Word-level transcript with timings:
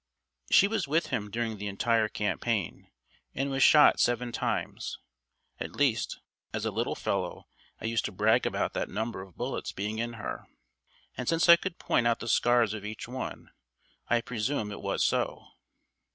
She 0.49 0.67
was 0.67 0.87
with 0.87 1.09
him 1.11 1.29
during 1.29 1.57
the 1.57 1.67
entire 1.67 2.07
campaign, 2.09 2.89
and 3.35 3.51
was 3.51 3.61
shot 3.61 3.99
seven 3.99 4.31
times; 4.31 4.97
at 5.59 5.73
least, 5.75 6.17
as 6.51 6.65
a 6.65 6.71
little 6.71 6.95
fellow 6.95 7.47
I 7.79 7.85
used 7.85 8.05
to 8.05 8.11
brag 8.11 8.47
about 8.47 8.73
that 8.73 8.89
number 8.89 9.21
of 9.21 9.37
bullets 9.37 9.71
being 9.71 9.99
in 9.99 10.13
her, 10.13 10.47
and 11.15 11.29
since 11.29 11.47
I 11.47 11.55
could 11.55 11.77
point 11.77 12.07
out 12.07 12.19
the 12.19 12.27
scars 12.27 12.73
of 12.73 12.83
each 12.83 13.07
one, 13.07 13.51
I 14.07 14.21
presume 14.21 14.71
it 14.71 14.81
was 14.81 15.03
so. 15.03 15.45